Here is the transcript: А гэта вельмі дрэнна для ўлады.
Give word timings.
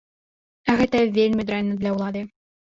А 0.69 0.77
гэта 0.79 1.03
вельмі 1.19 1.47
дрэнна 1.53 1.79
для 1.85 1.95
ўлады. 2.01 2.29